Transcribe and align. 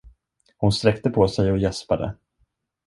Hon 0.57 0.71
sträckte 0.71 1.09
på 1.09 1.27
sig 1.27 1.51
och 1.51 1.57
gäspade. 1.57 2.17